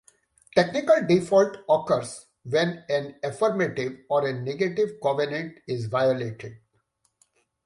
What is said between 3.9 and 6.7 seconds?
or a negative covenant is violated.